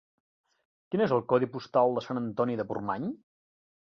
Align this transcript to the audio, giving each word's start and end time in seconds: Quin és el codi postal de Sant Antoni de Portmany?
Quin 0.93 1.03
és 1.07 1.13
el 1.17 1.21
codi 1.33 1.49
postal 1.57 1.93
de 1.99 2.03
Sant 2.05 2.21
Antoni 2.23 2.57
de 2.61 2.65
Portmany? 2.73 3.09